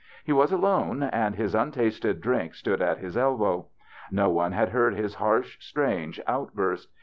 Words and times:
He 0.23 0.31
was 0.33 0.51
alone, 0.51 1.03
and 1.03 1.35
his 1.35 1.53
untasted 1.53 2.21
drink 2.21 2.55
stood 2.55 2.81
at 2.81 2.97
his 2.97 3.15
elbow. 3.15 3.67
No 4.09 4.31
one 4.31 4.51
had 4.53 4.69
heard 4.69 4.95
his 4.95 5.13
harsh, 5.13 5.57
strange 5.61 6.19
outburst. 6.25 6.89